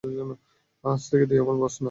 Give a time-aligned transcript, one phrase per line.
[0.83, 1.79] আজ থেকে তুই আমার বস না।